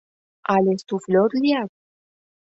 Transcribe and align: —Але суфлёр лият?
—Але 0.53 0.73
суфлёр 0.87 1.29
лият? 1.41 1.71